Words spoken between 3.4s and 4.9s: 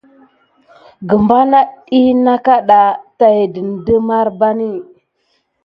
didine marbani.